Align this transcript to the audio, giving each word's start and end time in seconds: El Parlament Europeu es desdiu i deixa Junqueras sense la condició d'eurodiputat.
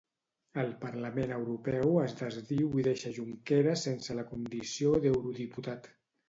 El 0.59 0.69
Parlament 0.85 1.33
Europeu 1.35 1.99
es 2.03 2.15
desdiu 2.21 2.79
i 2.79 2.87
deixa 2.87 3.11
Junqueras 3.19 3.85
sense 3.89 4.17
la 4.21 4.25
condició 4.33 4.97
d'eurodiputat. 5.05 5.93